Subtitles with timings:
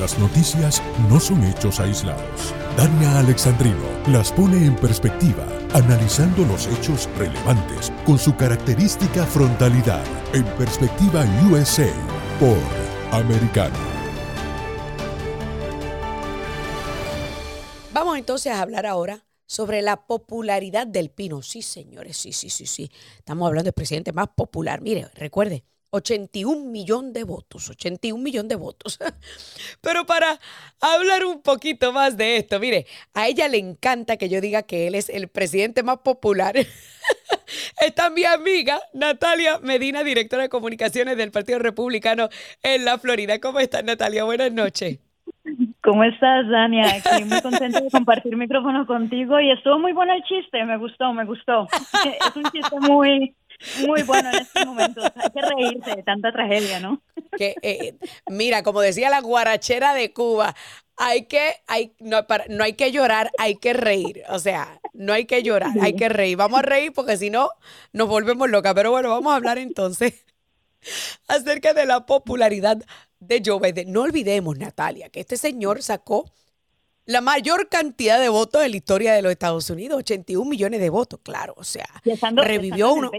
[0.00, 2.54] Las noticias no son hechos aislados.
[2.76, 5.44] Dania Alexandrino las pone en perspectiva,
[5.74, 10.04] analizando los hechos relevantes con su característica frontalidad.
[10.32, 11.90] En perspectiva USA
[12.38, 12.58] por
[13.10, 13.76] Americano.
[17.92, 21.42] Vamos entonces a hablar ahora sobre la popularidad del pino.
[21.42, 22.88] Sí, señores, sí, sí, sí, sí.
[23.18, 24.80] Estamos hablando del presidente más popular.
[24.80, 28.98] Mire, recuerde, 81 millones de votos, 81 millones de votos.
[29.80, 30.38] Pero para
[30.80, 34.86] hablar un poquito más de esto, mire, a ella le encanta que yo diga que
[34.86, 36.54] él es el presidente más popular.
[37.80, 42.28] Está mi amiga Natalia Medina, directora de comunicaciones del Partido Republicano
[42.62, 43.40] en la Florida.
[43.40, 44.24] ¿Cómo estás, Natalia?
[44.24, 44.98] Buenas noches.
[45.82, 46.84] ¿Cómo estás, Dania?
[46.86, 51.12] Aquí muy contenta de compartir micrófono contigo y estuvo muy bueno el chiste, me gustó,
[51.14, 51.66] me gustó.
[52.04, 53.34] Es un chiste muy,
[53.86, 55.02] muy bueno en este momento.
[55.02, 57.02] Hay que reírse de tanta tragedia, ¿no?
[57.36, 57.94] Que, eh,
[58.28, 60.54] mira, como decía la guarachera de Cuba,
[60.96, 64.22] hay que, hay, no, no hay que llorar, hay que reír.
[64.28, 66.36] O sea, no hay que llorar, hay que reír.
[66.36, 67.50] Vamos a reír porque si no,
[67.92, 68.74] nos volvemos locas.
[68.74, 70.24] Pero bueno, vamos a hablar entonces
[71.28, 72.78] acerca de la popularidad
[73.20, 73.92] de Joe Biden.
[73.92, 76.30] No olvidemos, Natalia, que este señor sacó
[77.08, 80.90] la mayor cantidad de votos en la historia de los Estados Unidos, 81 millones de
[80.90, 81.86] votos, claro, o sea,
[82.36, 83.10] revivió uno.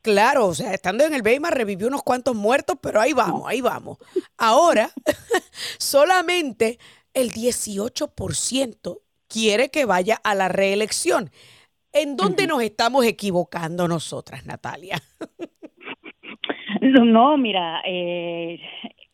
[0.00, 3.60] Claro, o sea, estando en el Weimar revivió unos cuantos muertos, pero ahí vamos, ahí
[3.60, 3.98] vamos.
[4.36, 4.90] Ahora,
[5.78, 6.78] solamente
[7.14, 11.30] el 18% quiere que vaya a la reelección.
[11.92, 14.98] ¿En dónde nos estamos equivocando nosotras, Natalia?
[16.80, 18.60] no, mira, eh,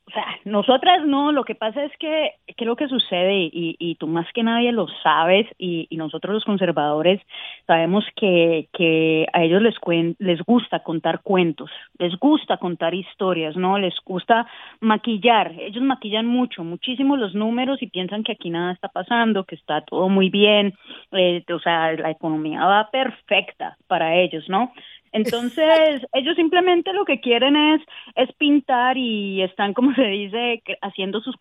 [0.06, 3.50] o sea, nosotras no, lo que pasa es que, ¿qué es lo que sucede?
[3.52, 7.20] Y, y tú más que nadie lo sabes, y, y nosotros los conservadores
[7.66, 9.74] sabemos que, que a ellos les,
[10.18, 13.78] les gusta contar cuentos, les gusta contar historias, ¿no?
[13.78, 14.46] Les gusta
[14.80, 19.54] maquillar, ellos maquillan mucho, muchísimo los números y piensan que aquí nada está pasando, que
[19.54, 20.74] está todo muy bien,
[21.12, 24.72] eh, o sea, la economía va perfecta para ellos, ¿no?
[25.14, 27.80] Entonces, ellos simplemente lo que quieren es,
[28.16, 31.36] es pintar y están, como se dice, haciendo sus,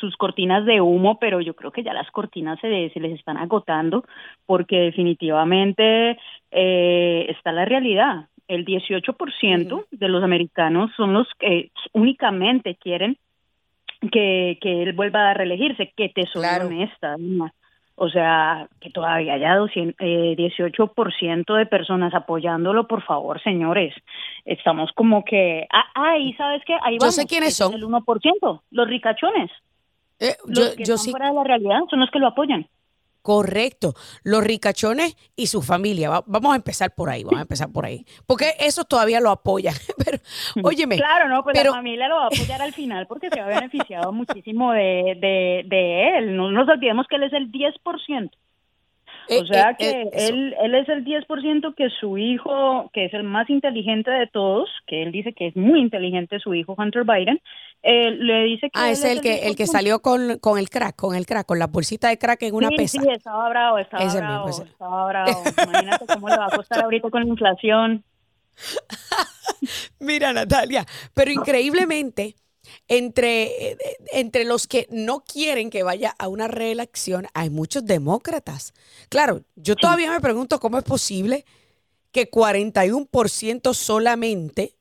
[0.00, 3.36] sus cortinas de humo, pero yo creo que ya las cortinas se, se les están
[3.36, 4.04] agotando
[4.46, 6.18] porque definitivamente
[6.50, 8.28] eh, está la realidad.
[8.48, 13.18] El 18% de los americanos son los que únicamente quieren
[14.10, 17.16] que, que él vuelva a reelegirse, que te soy honesta.
[17.94, 23.94] O sea, que todavía haya 18% eh, de personas apoyándolo, por favor, señores.
[24.44, 25.66] Estamos como que...
[25.70, 26.74] Ah, ah y ¿sabes qué?
[26.82, 27.16] Ahí vamos.
[27.16, 27.74] Yo sé quiénes son.
[27.74, 29.50] El 1%, los ricachones.
[30.18, 32.66] Eh, los que yo fuera de la realidad son los que lo apoyan.
[33.22, 33.94] Correcto.
[34.24, 36.22] Los ricachones y su familia.
[36.26, 38.04] vamos a empezar por ahí, vamos a empezar por ahí.
[38.26, 39.74] Porque eso todavía lo apoyan.
[40.04, 40.18] Pero,
[40.62, 40.96] óyeme.
[40.96, 44.12] Claro, no, pues la familia lo va a apoyar al final porque se ha beneficiado
[44.12, 46.36] muchísimo de, de, de él.
[46.36, 48.30] No nos olvidemos que él es el 10%.
[49.28, 53.06] Eh, o sea eh, que eh, él, él es el 10% que su hijo, que
[53.06, 56.74] es el más inteligente de todos, que él dice que es muy inteligente su hijo
[56.76, 57.40] Hunter Biden,
[57.82, 58.80] le dice que...
[58.80, 61.58] Ah, es el, que, el que salió con, con el crack, con el crack, con
[61.58, 63.00] la bolsita de crack en una pesa.
[63.00, 65.42] Sí, estaba bravo, estaba bravo, estaba bravo.
[65.68, 68.04] Imagínate cómo le va a costar ahorita con la inflación.
[70.00, 70.84] Mira, Natalia,
[71.14, 72.36] pero increíblemente
[72.88, 73.76] entre,
[74.12, 78.72] entre los que no quieren que vaya a una reelección hay muchos demócratas.
[79.08, 81.44] Claro, yo todavía me pregunto cómo es posible
[82.12, 84.76] que 41% solamente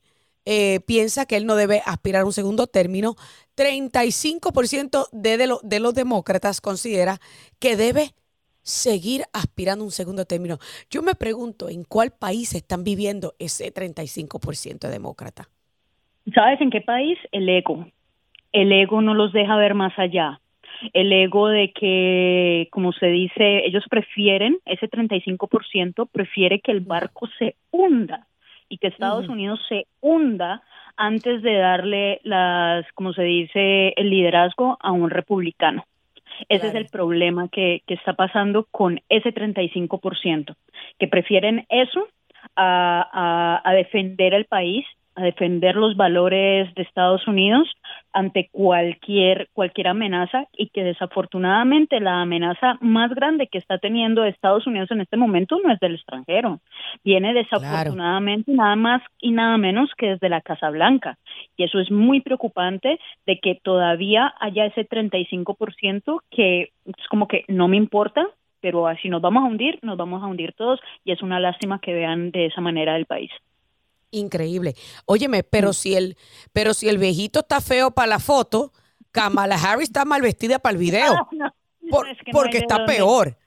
[0.45, 3.15] eh, piensa que él no debe aspirar a un segundo término.
[3.55, 7.19] 35% de, de, de los demócratas considera
[7.59, 8.13] que debe
[8.63, 10.59] seguir aspirando a un segundo término.
[10.89, 15.47] Yo me pregunto en cuál país están viviendo ese 35% de demócratas.
[16.33, 17.17] ¿Sabes en qué país?
[17.31, 17.87] El ego.
[18.51, 20.39] El ego no los deja ver más allá.
[20.93, 27.27] El ego de que, como se dice, ellos prefieren, ese 35% prefiere que el barco
[27.37, 28.27] se hunda
[28.67, 30.63] y que Estados Unidos se hunda
[30.95, 35.85] antes de darle las, como se dice, el liderazgo a un republicano.
[36.49, 40.55] Ese es el problema que, que está pasando con ese 35%,
[40.97, 42.07] que prefieren eso
[42.55, 44.85] a, a, a defender el país
[45.21, 47.69] a defender los valores de Estados Unidos
[48.13, 54.67] ante cualquier cualquier amenaza y que desafortunadamente la amenaza más grande que está teniendo Estados
[54.67, 56.59] Unidos en este momento no es del extranjero,
[57.03, 61.17] viene desafortunadamente nada más y nada menos que desde la Casa Blanca.
[61.55, 67.45] Y eso es muy preocupante de que todavía haya ese 35% que es como que
[67.47, 68.27] no me importa,
[68.61, 71.79] pero si nos vamos a hundir, nos vamos a hundir todos y es una lástima
[71.79, 73.31] que vean de esa manera el país.
[74.11, 74.75] Increíble.
[75.05, 75.73] Óyeme, pero mm.
[75.73, 76.17] si el,
[76.53, 78.71] pero si el viejito está feo para la foto,
[79.11, 81.27] Kamala Harris está mal vestida para el video.
[82.31, 83.37] porque está peor.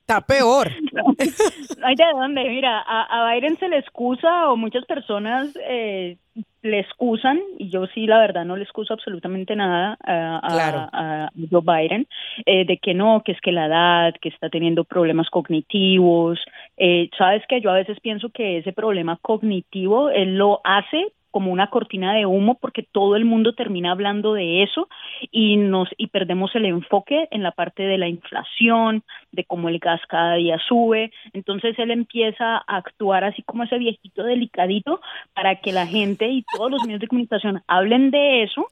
[0.00, 0.70] Está peor.
[0.92, 2.44] No, hay de dónde.
[2.44, 6.16] Mira, a, Biden se le excusa o muchas personas eh,
[6.62, 12.06] le excusan, y yo sí, la verdad, no le excuso absolutamente nada a, Joe Biden,
[12.46, 16.38] eh, de que no, que es que la edad, que está teniendo problemas cognitivos.
[16.76, 21.50] Eh, Sabes que yo a veces pienso que ese problema cognitivo él lo hace como
[21.50, 24.88] una cortina de humo porque todo el mundo termina hablando de eso
[25.32, 29.02] y nos y perdemos el enfoque en la parte de la inflación,
[29.32, 33.78] de cómo el gas cada día sube, entonces él empieza a actuar así como ese
[33.78, 35.00] viejito delicadito
[35.34, 38.68] para que la gente y todos los medios de comunicación hablen de eso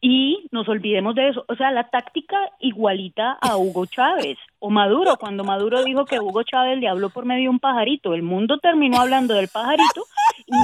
[0.00, 1.44] y nos olvidemos de eso.
[1.48, 6.42] O sea, la táctica igualita a Hugo Chávez o Maduro, cuando Maduro dijo que Hugo
[6.42, 10.04] Chávez le habló por medio de un pajarito, el mundo terminó hablando del pajarito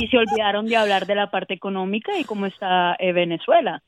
[0.01, 3.83] y se olvidaron de hablar de la parte económica y cómo está eh, Venezuela.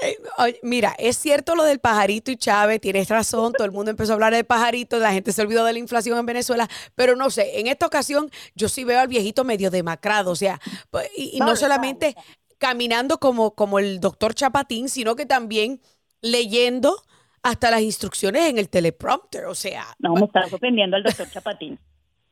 [0.00, 4.12] Eh, mira, es cierto lo del pajarito y Chávez, tienes razón, todo el mundo empezó
[4.12, 7.30] a hablar del pajarito, la gente se olvidó de la inflación en Venezuela, pero no
[7.30, 10.58] sé, en esta ocasión yo sí veo al viejito medio demacrado, o sea,
[10.90, 12.16] pues, y, no solamente
[12.58, 15.80] caminando como, como el doctor Chapatín, sino que también
[16.20, 16.96] leyendo
[17.42, 19.84] hasta las instrucciones en el teleprompter, o sea.
[19.98, 21.78] No, me está sorprendiendo el doctor Chapatín.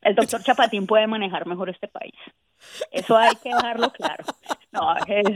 [0.03, 2.15] El doctor Chapatín puede manejar mejor este país.
[2.93, 4.25] Eso hay que dejarlo claro.
[4.73, 5.27] No, es,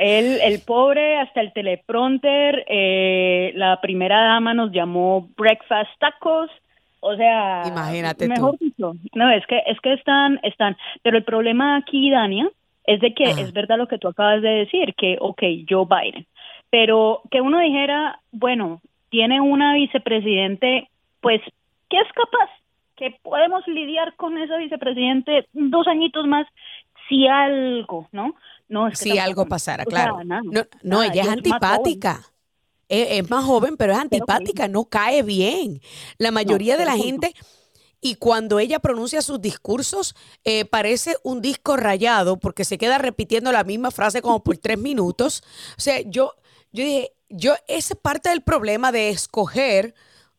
[0.00, 6.50] él, el pobre, hasta el teleprompter, eh, la primera dama nos llamó breakfast tacos,
[7.00, 11.76] o sea, imagínate mejor dicho, no, es que, es que están, están, pero el problema
[11.76, 12.50] aquí, Dania,
[12.84, 16.26] es de que es verdad lo que tú acabas de decir, que, ok, Joe Biden,
[16.70, 20.88] pero que uno dijera, bueno, tiene una vicepresidente,
[21.20, 21.40] pues,
[21.88, 22.50] que es capaz,
[22.96, 26.46] que podemos lidiar con esa vicepresidente dos añitos más,
[27.08, 28.34] si algo, ¿no?
[28.68, 30.24] No, es si algo pasara, claro.
[30.24, 30.42] no,
[30.82, 32.22] no ella es antipática.
[32.88, 35.80] Es, más joven, pero es antipática, no cae bien.
[36.18, 37.34] La mayoría de la gente
[38.00, 40.14] y cuando ella pronuncia sus discursos
[40.44, 44.78] eh, parece un disco rayado porque se queda repitiendo la misma frase como por tres
[44.78, 45.42] minutos.
[45.76, 46.34] O sea, yo,
[46.72, 49.94] yo dije, yo, esa es parte del problema de escoger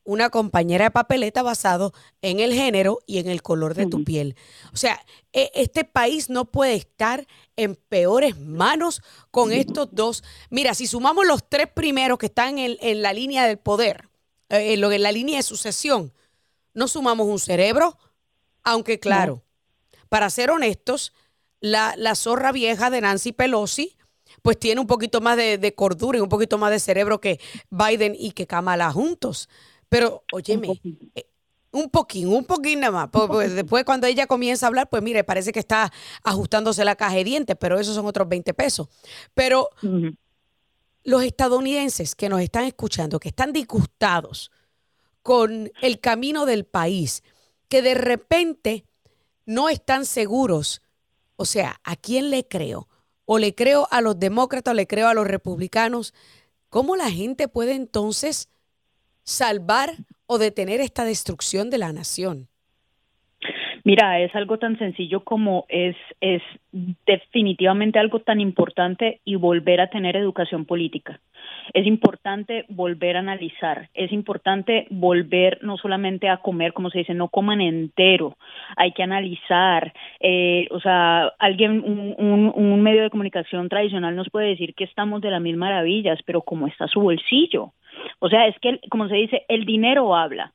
[0.07, 4.37] una compañera de papeleta basado en el género y en el color de tu piel.
[4.73, 7.27] O sea, e, este país no puede estar
[7.57, 9.01] en peores manos
[9.31, 10.23] con estos dos.
[10.49, 14.07] Mira, si sumamos los tres primeros que están en, en la línea del poder,
[14.47, 16.13] eh, en la línea de sucesión,
[16.73, 17.97] no sumamos un cerebro,
[18.63, 19.43] aunque claro,
[20.07, 21.11] para ser honestos,
[21.59, 23.97] la, la, zorra vieja de Nancy Pelosi,
[24.41, 27.39] pues tiene un poquito más de, cordura y un poquito más de cerebro que
[27.69, 29.49] Biden y que Kamala juntos.
[29.89, 30.79] Pero, óyeme,
[31.71, 33.09] un poquín, un poquín nada más.
[33.11, 35.91] Pues, pues, después cuando ella comienza a hablar, pues mire, parece que está
[36.23, 38.87] ajustándose la caja de dientes, pero esos son otros 20 pesos.
[39.33, 39.69] Pero
[41.03, 44.51] los estadounidenses que nos están escuchando, que están disgustados
[45.21, 47.23] con el camino del país,
[47.69, 48.85] que de repente
[49.45, 50.81] no están seguros.
[51.35, 52.87] O sea, ¿a quién le creo?
[53.25, 56.13] ¿O le creo a los demócratas o le creo a los republicanos?
[56.69, 58.49] ¿Cómo la gente puede entonces
[59.27, 62.49] salvar o detener esta destrucción de la nación?
[63.87, 66.41] Mira, es algo tan sencillo como es, es
[67.05, 71.21] definitivamente algo tan importante y volver a tener educación política.
[71.73, 77.13] Es importante volver a analizar, es importante volver no solamente a comer, como se dice,
[77.13, 78.35] no coman entero,
[78.75, 79.93] hay que analizar.
[80.19, 85.21] Eh, o sea, alguien, un, un medio de comunicación tradicional nos puede decir que estamos
[85.21, 87.71] de las mil maravillas, pero ¿cómo está su bolsillo?
[88.19, 90.51] O sea, es que, como se dice, el dinero habla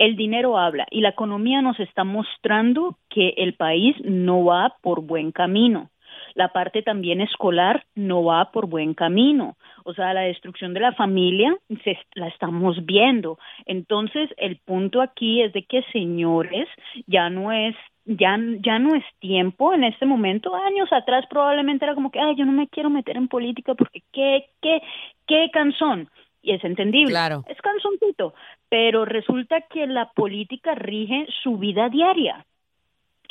[0.00, 5.02] el dinero habla y la economía nos está mostrando que el país no va por
[5.02, 5.90] buen camino.
[6.34, 9.56] La parte también escolar no va por buen camino.
[9.84, 11.54] O sea, la destrucción de la familia
[11.84, 13.38] se, la estamos viendo.
[13.66, 16.66] Entonces, el punto aquí es de que, señores,
[17.06, 17.76] ya no es
[18.06, 20.54] ya, ya no es tiempo en este momento.
[20.54, 24.02] Años atrás probablemente era como que, ay, yo no me quiero meter en política porque
[24.12, 24.80] qué, qué,
[25.26, 26.08] qué cansón
[26.42, 27.10] y es entendible.
[27.10, 27.44] Claro.
[27.48, 28.34] Es canzoncito,
[28.70, 32.46] pero resulta que la política rige su vida diaria.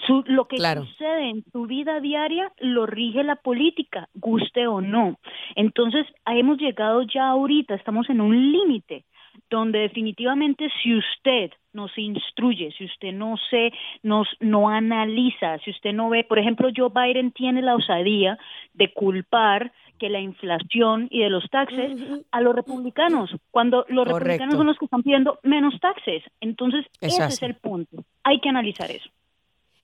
[0.06, 5.18] Su, lo que sucede en su vida diaria lo rige la política, guste o no.
[5.56, 9.06] Entonces, hemos llegado ya ahorita, estamos en un límite
[9.50, 13.72] donde definitivamente si usted no se instruye, si usted no se
[14.04, 18.38] nos no analiza, si usted no ve, por ejemplo, Joe Biden tiene la osadía
[18.74, 24.56] de culpar que la inflación y de los taxes a los republicanos, cuando los republicanos
[24.56, 26.24] son los que están pidiendo menos taxes.
[26.40, 28.04] Entonces, ese es el punto.
[28.24, 29.10] Hay que analizar eso.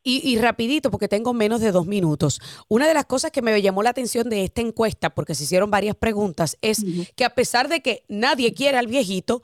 [0.07, 2.39] Y, rapidito, porque tengo menos de dos minutos.
[2.67, 5.71] Una de las cosas que me llamó la atención de esta encuesta, porque se hicieron
[5.71, 6.85] varias preguntas, es
[7.15, 9.41] que a pesar de que nadie quiere al viejito,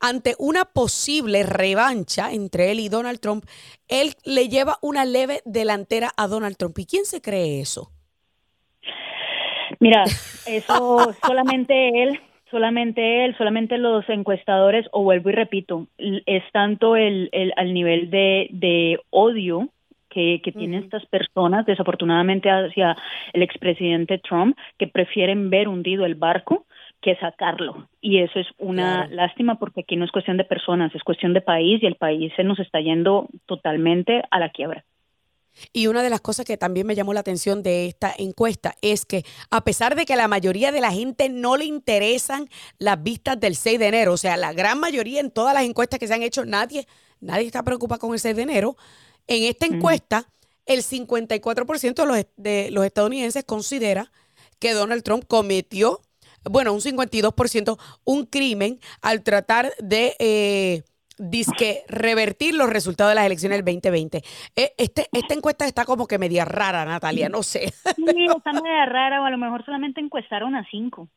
[0.00, 3.46] ante una posible revancha entre él y Donald Trump,
[3.88, 6.78] él le lleva una leve delantera a Donald Trump.
[6.78, 7.90] ¿Y quién se cree eso?
[9.80, 10.04] Mira,
[10.46, 17.30] eso solamente él solamente él, solamente los encuestadores, o vuelvo y repito, es tanto el,
[17.32, 19.70] el al nivel de, de odio
[20.12, 22.96] que, tienen estas personas, desafortunadamente hacia
[23.32, 26.66] el expresidente Trump, que prefieren ver hundido el barco
[27.00, 27.88] que sacarlo.
[28.00, 31.40] Y eso es una lástima porque aquí no es cuestión de personas, es cuestión de
[31.40, 34.84] país y el país se nos está yendo totalmente a la quiebra.
[35.72, 39.04] Y una de las cosas que también me llamó la atención de esta encuesta es
[39.04, 43.02] que a pesar de que a la mayoría de la gente no le interesan las
[43.02, 46.06] vistas del 6 de enero, o sea, la gran mayoría en todas las encuestas que
[46.06, 46.86] se han hecho, nadie,
[47.20, 48.76] nadie está preocupado con el 6 de enero,
[49.26, 50.26] en esta encuesta,
[50.66, 54.10] el 54% de los, de los estadounidenses considera
[54.58, 56.00] que Donald Trump cometió,
[56.44, 60.82] bueno, un 52%, un crimen al tratar de eh,
[61.88, 64.22] revertir los resultados de las elecciones del 2020.
[64.56, 67.72] Eh, este, esta encuesta está como que media rara, Natalia, no sé.
[67.96, 71.08] Sí, está media rara, o a lo mejor solamente encuestaron a cinco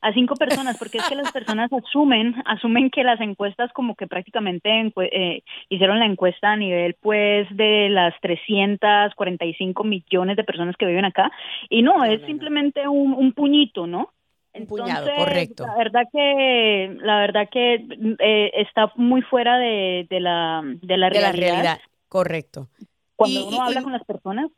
[0.00, 4.06] a cinco personas, porque es que las personas asumen, asumen que las encuestas como que
[4.06, 10.86] prácticamente eh, hicieron la encuesta a nivel pues de las 345 millones de personas que
[10.86, 11.30] viven acá,
[11.68, 14.10] y no, es simplemente un, puñito, ¿no?
[14.52, 15.64] Un puñado, correcto.
[15.66, 17.86] La verdad que, la verdad que
[18.18, 21.78] eh, está muy fuera de, de, la, de la realidad.
[22.08, 22.68] correcto.
[23.14, 24.50] Cuando uno habla con las personas,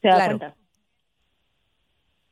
[0.00, 0.54] se da cuenta.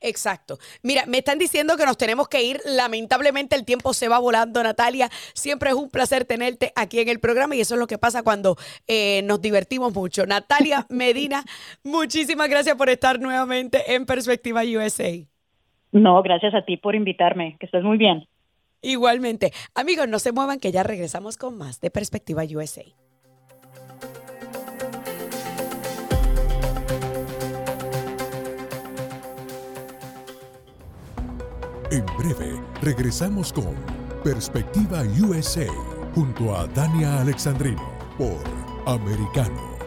[0.07, 0.59] Exacto.
[0.85, 2.61] Mira, me están diciendo que nos tenemos que ir.
[2.65, 5.09] Lamentablemente el tiempo se va volando, Natalia.
[5.35, 8.23] Siempre es un placer tenerte aquí en el programa y eso es lo que pasa
[8.23, 10.25] cuando eh, nos divertimos mucho.
[10.25, 11.43] Natalia Medina,
[11.83, 15.13] muchísimas gracias por estar nuevamente en Perspectiva USA.
[15.91, 17.57] No, gracias a ti por invitarme.
[17.59, 18.29] Que estés muy bien.
[18.83, 19.51] Igualmente.
[19.75, 22.85] Amigos, no se muevan que ya regresamos con más de Perspectiva USA.
[31.97, 33.75] En breve, regresamos con
[34.23, 35.67] Perspectiva USA
[36.15, 38.37] junto a Dania Alexandrino por
[38.85, 39.79] Americano.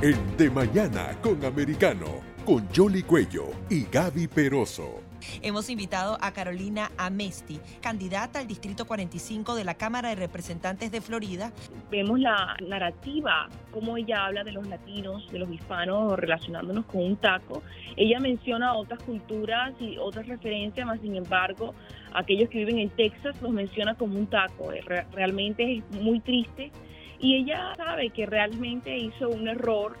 [0.00, 5.09] En De Mañana con Americano, con Jolly Cuello y Gaby Peroso.
[5.42, 11.00] Hemos invitado a Carolina Amesti, candidata al Distrito 45 de la Cámara de Representantes de
[11.00, 11.52] Florida.
[11.90, 17.16] Vemos la narrativa, cómo ella habla de los latinos, de los hispanos relacionándonos con un
[17.16, 17.62] taco.
[17.96, 21.74] Ella menciona otras culturas y otras referencias, más sin embargo,
[22.12, 24.72] aquellos que viven en Texas los menciona como un taco.
[24.72, 26.70] Eh, realmente es muy triste.
[27.18, 29.98] Y ella sabe que realmente hizo un error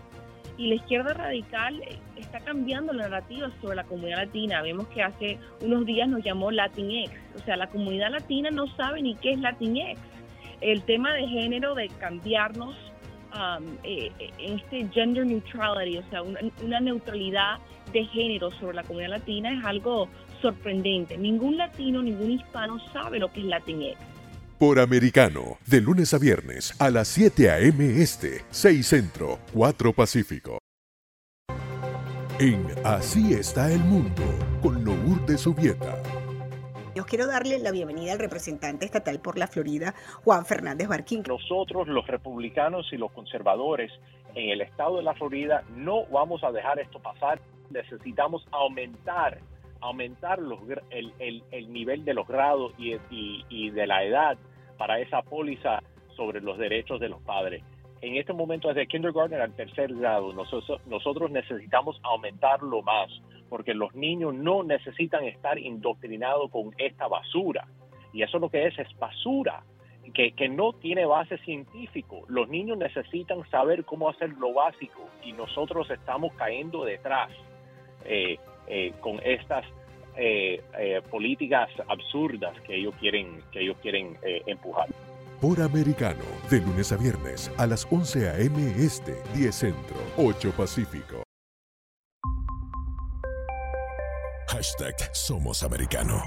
[0.60, 1.82] y la izquierda radical
[2.16, 4.60] está cambiando la narrativa sobre la comunidad latina.
[4.60, 9.00] Vemos que hace unos días nos llamó Latinx, o sea, la comunidad latina no sabe
[9.00, 9.98] ni qué es Latinx.
[10.60, 12.76] El tema de género, de cambiarnos
[13.32, 17.56] um, eh, eh, este gender neutrality, o sea, una, neutralidad
[17.94, 20.10] de género sobre la comunidad latina es algo
[20.42, 21.16] sorprendente.
[21.16, 23.96] Ningún latino, ningún hispano sabe lo que es Latinx
[24.60, 27.82] por americano, de lunes a viernes a las 7 a.m.
[28.02, 30.58] Este, 6 Centro, 4 Pacífico.
[32.38, 34.22] En Así está el mundo,
[34.60, 34.84] con
[35.24, 36.02] de Subieta.
[36.94, 41.22] Yo quiero darle la bienvenida al representante estatal por la Florida, Juan Fernández Barquín.
[41.26, 43.90] Nosotros, los republicanos y los conservadores
[44.34, 47.40] en el estado de la Florida, no vamos a dejar esto pasar.
[47.70, 49.38] Necesitamos aumentar
[49.82, 52.98] aumentar los, el, el, nivel de los grados y,
[53.48, 54.36] y de la edad
[54.80, 55.82] para esa póliza
[56.16, 57.62] sobre los derechos de los padres.
[58.00, 63.10] En este momento, desde kindergarten al tercer grado, nosotros, necesitamos aumentarlo más,
[63.50, 67.68] porque los niños no necesitan estar indoctrinados con esta basura.
[68.14, 69.64] Y eso lo que es, es basura,
[70.14, 72.22] que, que no tiene base científico.
[72.28, 77.30] Los niños necesitan saber cómo hacer lo básico y nosotros estamos cayendo detrás
[78.06, 79.66] eh, eh, con estas
[80.16, 84.88] eh, eh, políticas absurdas que ellos quieren, que ellos quieren eh, empujar.
[85.40, 88.70] Por Americano, de lunes a viernes a las 11 a.m.
[88.76, 91.22] Este, 10 Centro, 8 Pacífico.
[94.48, 96.22] Hashtag Somos Americano.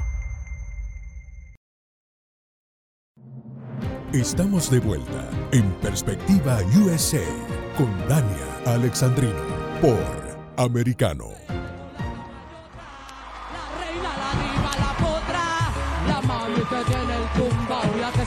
[4.14, 7.26] Estamos de vuelta en Perspectiva USA
[7.76, 9.34] con Dania Alexandrino
[9.82, 9.98] por
[10.56, 11.53] Americano.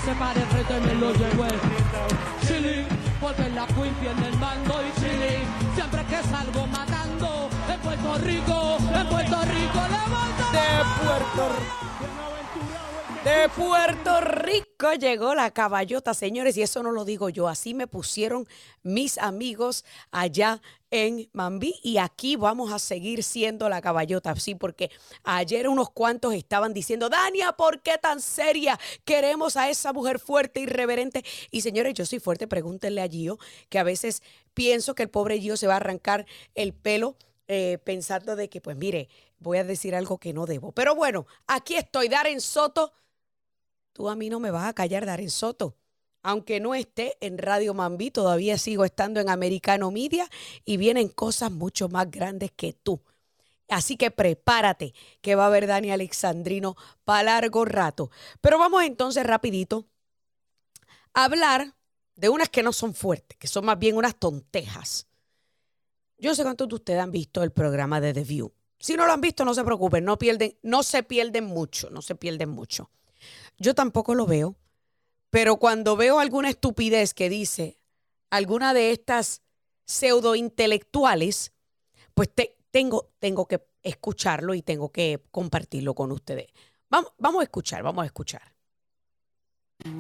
[0.07, 2.87] Se pare frente me lo llevo el chilling,
[3.21, 8.79] porque la queen tiene el mando y chilling, siempre que salgo matando, en Puerto Rico,
[8.95, 10.45] en Puerto Rico, levanta.
[10.53, 10.69] De
[11.03, 11.49] Puerto
[13.25, 14.66] De Puerto Rico
[14.99, 18.47] llegó la caballota, señores, y eso no lo digo yo, así me pusieron
[18.83, 24.91] mis amigos allá en Mambí y aquí vamos a seguir siendo la caballota, sí, porque
[25.25, 28.79] ayer unos cuantos estaban diciendo, Dania, ¿por qué tan seria?
[29.05, 31.25] Queremos a esa mujer fuerte y reverente.
[31.51, 34.23] Y señores, yo soy fuerte, pregúntenle a Gio, que a veces
[34.55, 37.17] pienso que el pobre Gio se va a arrancar el pelo
[37.49, 40.73] eh, pensando de que, pues mire, voy a decir algo que no debo.
[40.73, 42.93] Pero bueno, aquí estoy, Darren Soto.
[43.97, 45.77] Tú a mí no me vas a callar, Darren Soto
[46.27, 50.29] aunque no esté en Radio Mambí, todavía sigo estando en Americano Media
[50.65, 53.01] y vienen cosas mucho más grandes que tú.
[53.69, 56.75] Así que prepárate, que va a haber Dani Alexandrino
[57.05, 58.11] para largo rato.
[58.41, 59.87] Pero vamos entonces rapidito
[61.15, 61.77] a hablar
[62.17, 65.07] de unas que no son fuertes, que son más bien unas tontejas.
[66.19, 68.53] Yo sé cuántos de ustedes han visto el programa de The View.
[68.81, 72.03] Si no lo han visto, no se preocupen, no pierden, no se pierden mucho, no
[72.03, 72.91] se pierden mucho.
[73.59, 74.57] Yo tampoco lo veo,
[75.31, 77.79] pero cuando veo alguna estupidez que dice
[78.31, 79.43] alguna de estas
[79.87, 81.53] pseudo intelectuales,
[82.15, 82.31] pues
[82.71, 86.47] tengo, tengo que escucharlo y tengo que compartirlo con ustedes.
[86.91, 88.57] Vamos, vamos a escuchar, vamos a escuchar.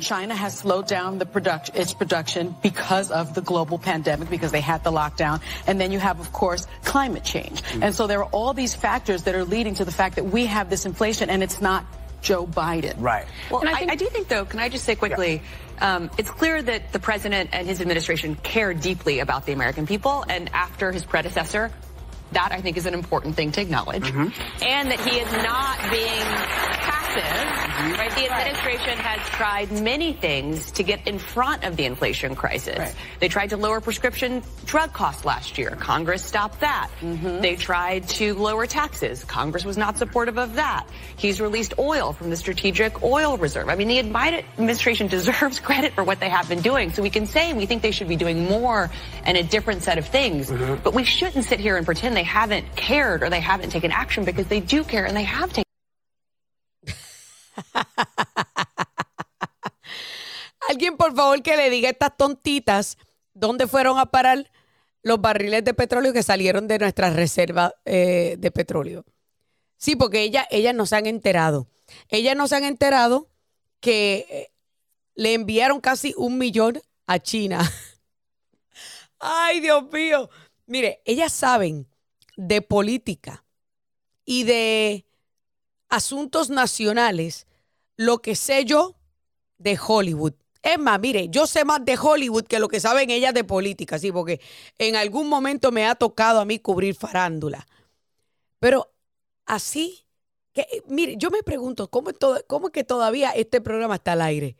[0.00, 4.60] China has slowed down the production, its production because of the global pandemic, because they
[4.60, 5.40] had the lockdown.
[5.66, 7.62] And then you have, of course, climate change.
[7.82, 10.46] And so there are all these factors that are leading to the fact that we
[10.46, 11.84] have this inflation and it's not
[12.26, 12.96] Joe Biden.
[12.98, 13.24] Right.
[13.52, 15.42] Well, I, think, I, do think, though, can I just say quickly,
[15.78, 15.96] yeah.
[15.96, 20.24] um, it's clear that the president and his administration care deeply about the American people.
[20.28, 21.70] And after his predecessor,
[22.32, 24.02] that I think is an important thing to acknowledge.
[24.02, 24.64] Mm-hmm.
[24.64, 27.92] And that he is not being Mm-hmm.
[27.92, 28.14] Right?
[28.14, 32.78] The administration has tried many things to get in front of the inflation crisis.
[32.78, 32.94] Right.
[33.20, 35.70] They tried to lower prescription drug costs last year.
[35.70, 36.90] Congress stopped that.
[37.00, 37.40] Mm-hmm.
[37.40, 39.24] They tried to lower taxes.
[39.24, 40.86] Congress was not supportive of that.
[41.16, 43.68] He's released oil from the strategic oil reserve.
[43.68, 46.92] I mean, the administration deserves credit for what they have been doing.
[46.92, 48.90] So we can say we think they should be doing more
[49.24, 50.50] and a different set of things.
[50.50, 50.82] Mm-hmm.
[50.82, 54.24] But we shouldn't sit here and pretend they haven't cared or they haven't taken action
[54.24, 55.65] because they do care and they have taken
[60.68, 62.98] Alguien, por favor, que le diga a estas tontitas
[63.34, 64.50] dónde fueron a parar
[65.02, 69.04] los barriles de petróleo que salieron de nuestra reserva eh, de petróleo.
[69.76, 71.68] Sí, porque ella, ellas no se han enterado.
[72.08, 73.28] Ellas no se han enterado
[73.80, 74.52] que eh,
[75.14, 77.60] le enviaron casi un millón a China.
[79.18, 80.28] Ay, Dios mío.
[80.66, 81.86] Mire, ellas saben
[82.36, 83.44] de política
[84.24, 85.06] y de
[85.88, 87.45] asuntos nacionales
[87.96, 88.96] lo que sé yo
[89.58, 90.34] de Hollywood.
[90.62, 93.98] Es más, mire, yo sé más de Hollywood que lo que saben ellas de política,
[93.98, 94.40] sí, porque
[94.78, 97.66] en algún momento me ha tocado a mí cubrir farándula.
[98.58, 98.92] Pero
[99.44, 100.06] así,
[100.52, 104.22] que, mire, yo me pregunto, ¿cómo, todo, ¿cómo es que todavía este programa está al
[104.22, 104.56] aire?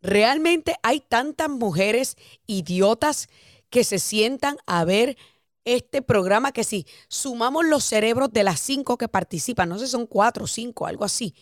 [0.00, 3.28] ¿Realmente hay tantas mujeres idiotas
[3.70, 5.16] que se sientan a ver
[5.64, 10.06] este programa que si sumamos los cerebros de las cinco que participan, no sé, son
[10.06, 11.34] cuatro o cinco, algo así.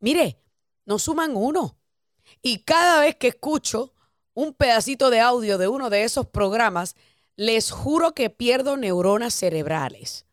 [0.00, 0.38] Mire,
[0.86, 1.76] no suman uno.
[2.42, 3.94] Y cada vez que escucho
[4.34, 6.96] un pedacito de audio de uno de esos programas,
[7.36, 10.26] les juro que pierdo neuronas cerebrales.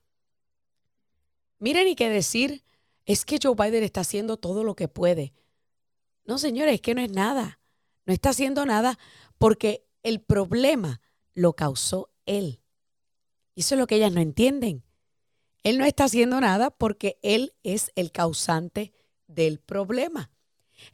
[1.59, 2.63] Miren y qué decir,
[3.05, 5.33] es que Joe Biden está haciendo todo lo que puede.
[6.25, 7.59] No, señores, es que no es nada.
[8.05, 8.97] No está haciendo nada
[9.37, 11.01] porque el problema
[11.33, 12.61] lo causó él.
[13.55, 14.83] Y eso es lo que ellas no entienden.
[15.63, 18.93] Él no está haciendo nada porque él es el causante
[19.27, 20.29] del problema.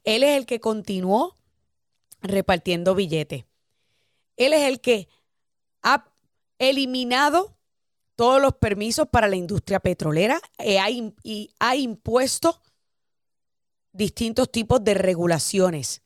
[0.04, 1.36] Él es el que continuó
[2.22, 3.46] repartiendo billetes.
[4.38, 5.08] Él es el que
[5.82, 6.12] ha
[6.58, 7.58] eliminado
[8.15, 10.39] todos los permisos para la industria petrolera
[11.24, 12.62] y ha impuesto
[13.91, 16.02] distintos tipos de regulaciones.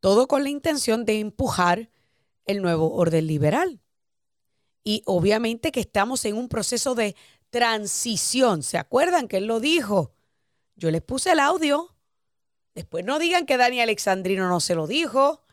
[0.00, 1.90] Todo con la intención de empujar
[2.44, 3.80] el nuevo orden liberal.
[4.82, 7.16] Y obviamente que estamos en un proceso de
[7.48, 8.62] transición.
[8.62, 10.12] ¿Se acuerdan que él lo dijo?
[10.76, 11.94] Yo les puse el audio.
[12.74, 15.44] Después no digan que Dani Alexandrino no se lo dijo.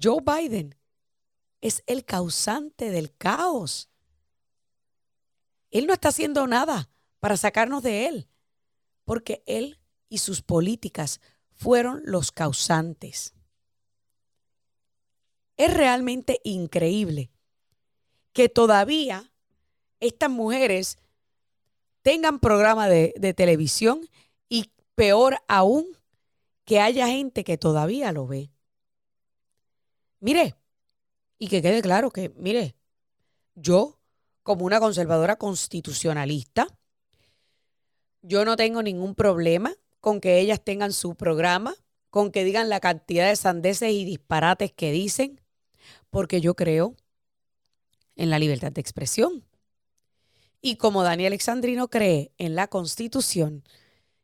[0.00, 0.76] Joe Biden
[1.60, 3.90] es el causante del caos.
[5.70, 8.28] Él no está haciendo nada para sacarnos de él,
[9.04, 11.20] porque él y sus políticas
[11.52, 13.34] fueron los causantes.
[15.56, 17.30] Es realmente increíble
[18.32, 19.30] que todavía
[20.00, 20.98] estas mujeres
[22.02, 24.00] tengan programa de, televisión
[24.48, 25.86] y peor aún,
[26.64, 28.50] que haya gente que todavía lo ve.
[30.20, 30.54] Mire,
[31.38, 32.76] y que quede claro que, mire,
[33.54, 33.98] yo,
[34.42, 36.68] como una conservadora constitucionalista,
[38.22, 41.74] yo no tengo ningún problema con que ellas tengan su programa,
[42.10, 45.40] con que digan la cantidad de sandeces y disparates que dicen,
[46.10, 46.94] porque yo creo
[48.16, 49.44] en la libertad de expresión.
[50.60, 53.64] Y como Dani Alexandrino cree en la Constitución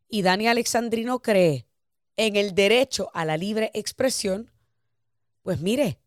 [0.09, 1.66] y Dani Alexandrino cree
[2.16, 4.51] en el derecho a la libre expresión,
[5.42, 5.99] pues mire,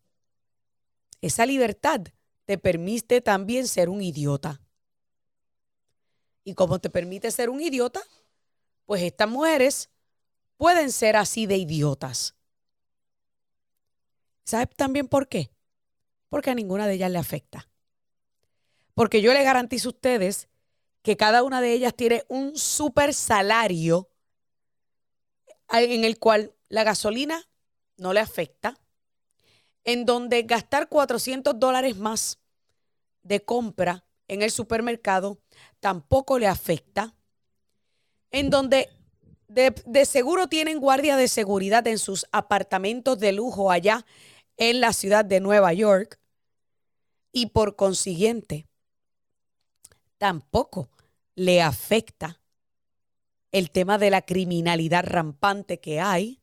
[1.20, 2.02] esa libertad
[2.44, 4.60] te permite también ser un idiota.
[6.44, 8.00] Y como te permite ser un idiota,
[8.86, 9.90] pues estas mujeres
[10.56, 12.34] pueden ser así de idiotas.
[14.44, 15.50] ¿Sabes también por qué?
[16.28, 17.69] Porque a ninguna de ellas le afecta.
[19.00, 20.50] Porque yo le garantizo a ustedes
[21.00, 24.10] que cada una de ellas tiene un super salario
[25.70, 27.48] en el cual la gasolina
[27.96, 28.78] no le afecta,
[29.84, 32.40] en donde gastar 400 dólares más
[33.22, 35.40] de compra en el supermercado
[35.80, 37.14] tampoco le afecta,
[38.30, 38.90] en donde
[39.48, 44.04] de, de, seguro tienen guardia de seguridad en sus apartamentos de lujo allá
[44.58, 46.20] en la ciudad de Nueva York
[47.32, 48.66] y por consiguiente
[50.20, 50.90] tampoco
[51.34, 52.38] le afecta
[53.52, 56.38] el tema de la criminalidad rampante que hay.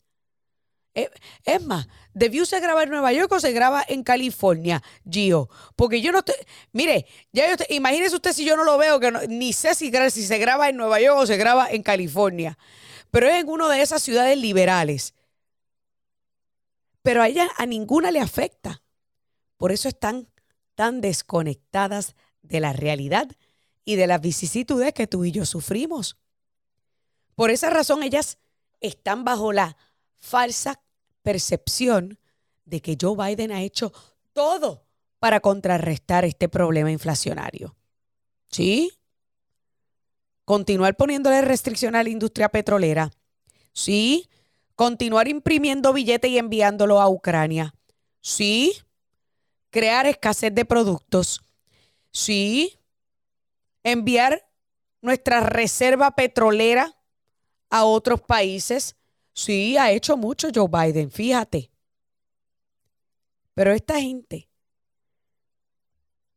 [0.95, 1.11] Eh,
[1.45, 5.47] es más, ¿debió se graba en Nueva York o se graba en California, Gio?
[5.75, 6.33] Porque yo no estoy.
[6.71, 10.25] Mire, ya yo imagínese usted si yo no lo veo, que ni sé si, si
[10.25, 12.57] se graba en Nueva York o se graba en California.
[13.11, 15.13] Pero es en una de esas ciudades liberales.
[17.03, 18.81] Pero a ella a ninguna le afecta.
[19.55, 20.27] Por eso están
[20.73, 23.27] tan desconectadas de la realidad
[23.87, 26.17] y de las vicisitudes que tú y yo sufrimos.
[27.35, 28.37] Por esa razón ellas
[28.81, 29.77] están bajo la
[30.17, 30.81] falsa
[31.21, 32.19] percepción
[32.65, 33.93] de que Joe Biden ha hecho
[34.33, 34.85] todo
[35.19, 37.77] para contrarrestar este problema inflacionario.
[38.51, 38.91] ¿Sí?
[40.43, 43.09] Continuar poniéndole restricción a la industria petrolera.
[43.71, 44.27] Sí.
[44.75, 47.73] Continuar imprimiendo billetes y enviándolo a Ucrania.
[48.19, 48.73] Sí.
[49.69, 51.41] Crear escasez de productos.
[52.11, 52.76] Sí
[53.91, 54.49] enviar
[55.01, 56.97] nuestra reserva petrolera
[57.69, 58.95] a otros países.
[59.33, 61.71] Sí, ha hecho mucho Joe Biden, fíjate.
[63.53, 64.49] Pero esta gente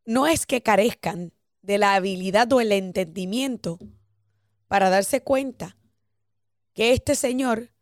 [0.04, 1.32] no es que carezcan
[1.62, 3.78] de la habilidad o el entendimiento
[4.68, 5.76] para darse cuenta
[6.72, 7.72] que este señor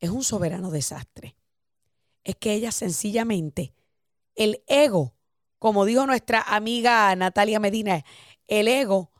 [0.00, 1.36] es un soberano desastre.
[2.22, 3.74] Es que ella sencillamente,
[4.34, 5.14] el ego,
[5.58, 8.04] como dijo nuestra amiga Natalia Medina,
[8.46, 9.13] el ego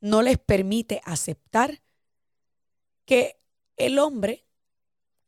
[0.00, 1.82] no les permite aceptar
[3.04, 3.40] que
[3.76, 4.44] el hombre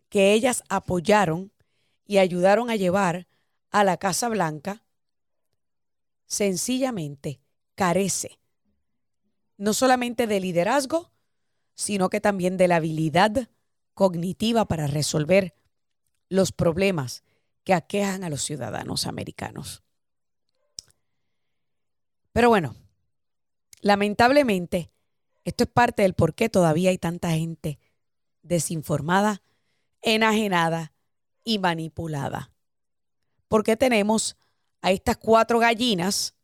[0.08, 1.52] que ellas apoyaron
[2.06, 3.28] y ayudaron a llevar
[3.70, 4.84] a la Casa Blanca
[6.26, 7.40] sencillamente
[7.74, 8.40] carece
[9.60, 11.12] no solamente de liderazgo,
[11.74, 13.50] sino que también de la habilidad
[13.92, 15.54] cognitiva para resolver
[16.30, 17.24] los problemas
[17.62, 19.82] que aquejan a los ciudadanos americanos.
[22.32, 22.74] Pero bueno,
[23.80, 24.90] Lamentablemente,
[25.44, 27.78] esto es parte del por qué todavía hay tanta gente
[28.42, 29.42] desinformada,
[30.02, 30.92] enajenada
[31.44, 32.52] y manipulada.
[33.48, 34.36] Porque tenemos
[34.82, 36.34] a estas cuatro gallinas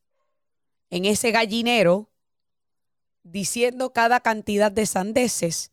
[0.91, 2.11] en ese gallinero
[3.23, 5.73] diciendo cada cantidad de sandeces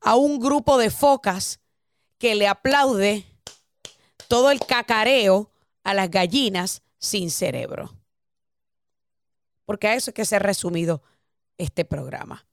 [0.00, 1.60] a un grupo de focas
[2.18, 3.26] que le aplaude
[4.28, 5.50] todo el cacareo
[5.82, 7.97] a las gallinas sin cerebro
[9.68, 11.02] porque a eso es que se ha resumido
[11.58, 12.46] este programa.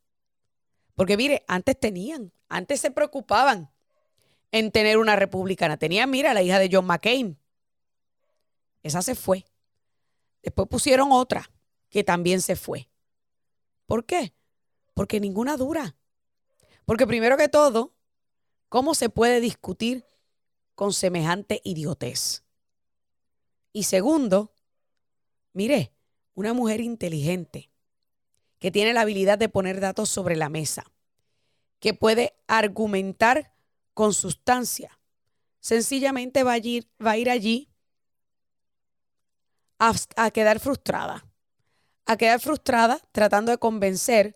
[0.96, 3.72] Porque mire, antes tenían, antes se preocupaban
[4.52, 5.78] en tener una republicana.
[5.78, 7.40] Tenían, mira, la hija de John McCain.
[8.84, 9.46] Esa se fue.
[10.44, 11.50] Después pusieron otra
[11.88, 12.90] que también se fue.
[13.86, 14.34] ¿Por qué?
[14.94, 15.96] Porque ninguna dura.
[16.84, 17.94] Porque primero que todo,
[18.68, 20.06] ¿cómo se puede discutir
[20.76, 22.44] con semejante idiotez?
[23.72, 24.52] Y segundo,
[25.54, 25.95] mire,
[26.36, 27.70] una mujer inteligente,
[28.60, 30.86] que tiene la habilidad de poner datos sobre la mesa,
[31.80, 33.54] que puede argumentar
[33.94, 35.00] con sustancia,
[35.60, 37.70] sencillamente va a ir, va a ir allí
[39.80, 41.26] a, a quedar frustrada,
[42.06, 44.36] a quedar frustrada tratando de convencer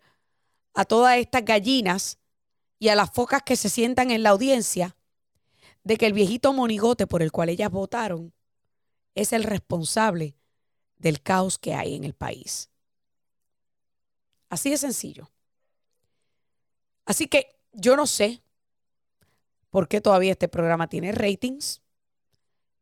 [0.74, 2.18] a todas estas gallinas
[2.80, 4.96] y a las focas que se sientan en la audiencia
[5.84, 8.34] de que el viejito monigote por el cual ellas votaron
[9.16, 10.39] es el responsable
[11.00, 12.70] del caos que hay en el país.
[14.50, 15.30] Así de sencillo.
[17.06, 18.42] Así que yo no sé,
[19.70, 21.82] por qué todavía este programa tiene ratings.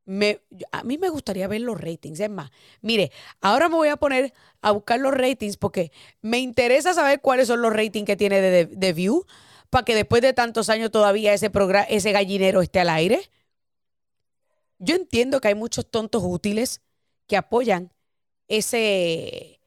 [0.05, 2.19] Me, a mí me gustaría ver los ratings.
[2.19, 2.49] Es más,
[2.81, 7.47] mire, ahora me voy a poner a buscar los ratings porque me interesa saber cuáles
[7.47, 9.25] son los ratings que tiene de, de View
[9.69, 11.51] para que después de tantos años todavía ese,
[11.89, 13.29] ese gallinero esté al aire.
[14.79, 16.81] Yo entiendo que hay muchos tontos útiles
[17.27, 17.91] que apoyan
[18.47, 19.59] ese,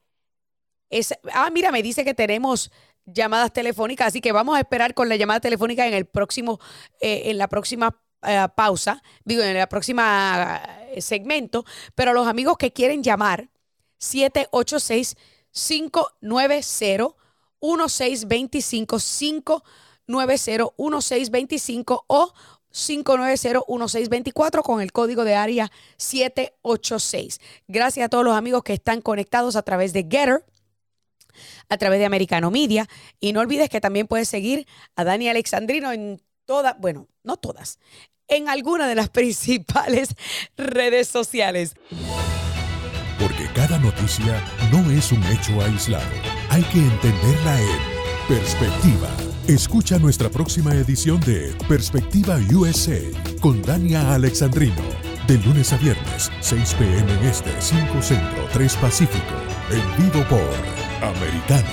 [0.89, 1.19] ese...
[1.33, 2.71] Ah, mira, me dice que tenemos
[3.05, 6.59] llamadas telefónicas, así que vamos a esperar con la llamada telefónica en el próximo,
[6.99, 11.65] eh, en la próxima eh, pausa, digo, en la próxima eh, segmento,
[11.95, 13.49] pero los amigos que quieren llamar,
[13.97, 15.15] 786
[15.51, 17.15] 590
[17.61, 22.33] 1625 590 1625 o
[22.71, 27.39] 590-1624 con el código de área 786.
[27.67, 30.43] Gracias a todos los amigos que están conectados a través de Getter
[31.69, 32.87] a través de Americano Media.
[33.19, 37.79] Y no olvides que también puedes seguir a Dani Alexandrino en todas, bueno, no todas,
[38.27, 40.15] en alguna de las principales
[40.57, 41.75] redes sociales.
[43.19, 46.09] Porque cada noticia no es un hecho aislado.
[46.49, 49.30] Hay que entenderla en perspectiva.
[49.47, 52.99] Escucha nuestra próxima edición de Perspectiva USA
[53.41, 54.83] con Dania Alexandrino.
[55.27, 57.11] De lunes a viernes, 6 p.m.
[57.11, 59.33] en este, 5 centro, 3 pacífico.
[59.71, 60.53] En vivo por
[61.03, 61.67] Americano.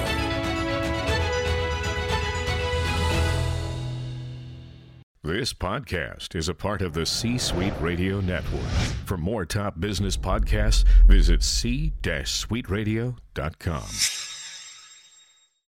[5.23, 8.65] This podcast is a part of the C Suite Radio Network.
[9.05, 14.38] For more top business podcasts, visit c-suiteradio.com.